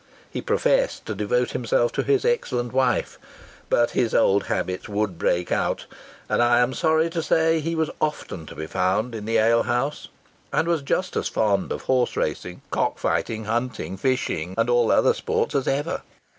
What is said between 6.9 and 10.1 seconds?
to say, he was often to be found in the alehouse,